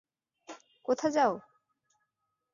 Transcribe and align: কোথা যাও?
কোথা 0.85 1.07
যাও? 1.09 1.33